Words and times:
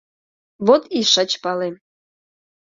Вот 0.65 0.83
и 0.97 0.99
шыч 1.11 1.31
пале! 1.43 1.69